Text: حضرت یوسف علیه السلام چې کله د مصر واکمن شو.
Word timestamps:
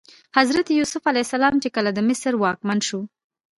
حضرت 0.37 0.67
یوسف 0.77 1.03
علیه 1.09 1.25
السلام 1.27 1.55
چې 1.63 1.69
کله 1.75 1.89
د 1.93 1.99
مصر 2.09 2.31
واکمن 2.43 2.79
شو. 2.87 3.01